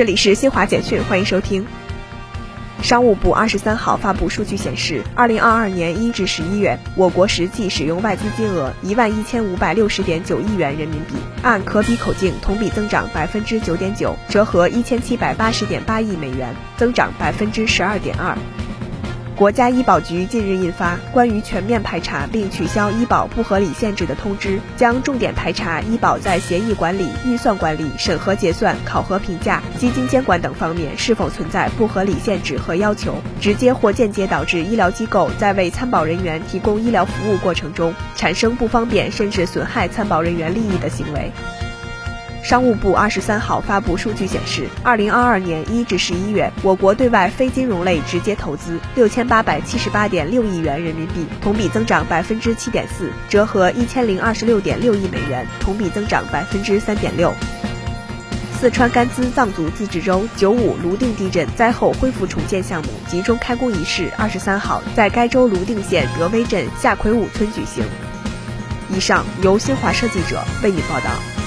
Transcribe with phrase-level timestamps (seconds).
[0.00, 1.66] 这里是新华简讯，欢迎收听。
[2.82, 18.34] 商务部二十三号发布数据显示，二零二二年一至十一月，我国实际使用外资金额一万一千五百六十点九亿元人民币，按可比口径同比增长百分之九点九，折合一千七百八十点八亿美元，增长百分之十二点二。
[19.40, 41.32] 国家医保局近日印发关于全面排查并取消医保不合理限制的通知，将重点排查医保在协议管理、预算管理、审核结算、考核评价、基金监管等方面是否存在不合理限制和要求，直接或间接导致医疗机构在为参保人员提供医疗服务过程中产生不方便甚至损害参保人员利益的行为。
[42.42, 57.32] 商务部二十三号发布数据显示，二零二二年一至十一月，我国对外非金融类直接投资六千八百七十八点六亿元人民币，同比增长百分之七点四，折合一千零二十六点六亿美元，同比增长百分之三点六。
[58.58, 67.84] 四川甘孜藏族自治州九五泸定地震灾后恢复重建项目集中开工仪式二十三号在该州泸定县德威镇夏奎武村举行。
[68.90, 71.39] 以上由新华社记者为您报道。